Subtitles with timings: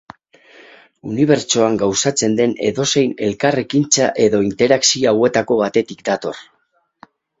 [1.09, 6.41] Unibertsoan gauzatzen den edozein elkarrekintza edo interakzio hauetako batetik dator.